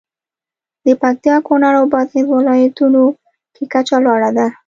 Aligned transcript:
د 0.85 0.87
پکتیا، 1.01 1.35
کونړ 1.47 1.73
او 1.79 1.85
بادغیس 1.93 2.27
ولایتونو 2.31 3.03
کې 3.55 3.63
کچه 3.73 3.97
لوړه 4.05 4.29
ده. 4.37 4.47